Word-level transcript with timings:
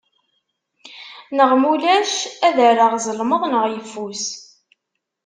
Neɣ 1.37 1.51
ma 1.59 1.67
ulac 1.73 2.13
ad 2.47 2.57
rreɣ 2.69 2.93
zelmeḍ 3.05 3.43
neɣ 3.47 3.63
yeffus. 3.73 4.25